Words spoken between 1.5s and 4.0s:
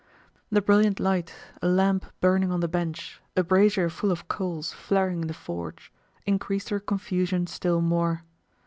a lamp burning on the bench, a brazier